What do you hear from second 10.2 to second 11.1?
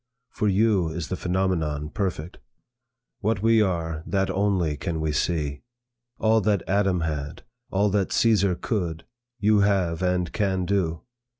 can do.